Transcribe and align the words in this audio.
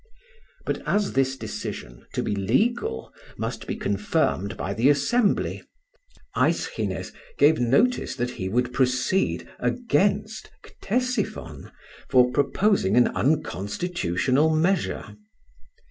But 0.65 0.79
as 0.87 1.13
this 1.13 1.37
decision, 1.37 2.07
to 2.13 2.23
be 2.23 2.33
legal, 2.35 3.13
must 3.37 3.67
be 3.67 3.75
confirmed 3.75 4.57
by 4.57 4.73
the 4.73 4.89
Assembly, 4.89 5.61
Aeschines 6.35 7.11
gave 7.37 7.59
notice 7.59 8.15
that 8.15 8.31
he 8.31 8.49
would 8.49 8.73
proceed 8.73 9.47
against 9.59 10.49
Ctesiphon 10.65 11.71
for 12.09 12.31
proposing 12.31 12.95
an 12.97 13.09
unconstitutional 13.09 14.49
measure. 14.49 15.15